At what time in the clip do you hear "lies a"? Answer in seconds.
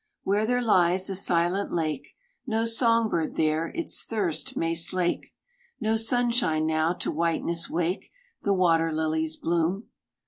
0.63-1.15